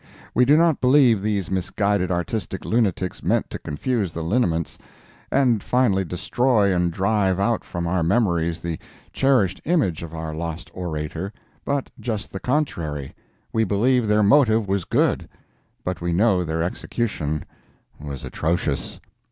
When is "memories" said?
8.01-8.61